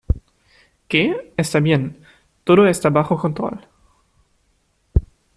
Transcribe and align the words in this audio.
¿Qué? 0.87 1.31
Está 1.37 1.59
bien. 1.59 2.01
todo 2.43 2.65
está 2.65 2.89
bajo 2.89 3.19
control. 3.19 3.67